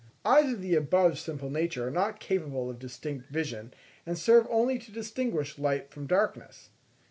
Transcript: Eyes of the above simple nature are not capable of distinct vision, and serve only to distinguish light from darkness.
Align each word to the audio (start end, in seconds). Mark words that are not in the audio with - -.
Eyes 0.25 0.51
of 0.53 0.63
the 0.63 0.73
above 0.73 1.19
simple 1.19 1.51
nature 1.51 1.87
are 1.87 1.91
not 1.91 2.19
capable 2.19 2.71
of 2.71 2.79
distinct 2.79 3.27
vision, 3.29 3.71
and 4.03 4.17
serve 4.17 4.47
only 4.49 4.79
to 4.79 4.91
distinguish 4.91 5.59
light 5.59 5.91
from 5.91 6.07
darkness. 6.07 6.71